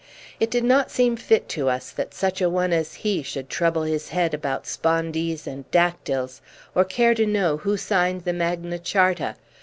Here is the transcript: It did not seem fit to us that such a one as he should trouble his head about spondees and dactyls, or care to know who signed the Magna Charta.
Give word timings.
It 0.39 0.49
did 0.49 0.63
not 0.63 0.89
seem 0.89 1.15
fit 1.15 1.47
to 1.49 1.69
us 1.69 1.91
that 1.91 2.11
such 2.15 2.41
a 2.41 2.49
one 2.49 2.73
as 2.73 2.95
he 3.05 3.21
should 3.21 3.51
trouble 3.51 3.83
his 3.83 4.09
head 4.09 4.33
about 4.33 4.65
spondees 4.65 5.45
and 5.45 5.69
dactyls, 5.69 6.41
or 6.73 6.83
care 6.83 7.13
to 7.13 7.27
know 7.27 7.57
who 7.57 7.77
signed 7.77 8.21
the 8.23 8.33
Magna 8.33 8.79
Charta. 8.79 9.35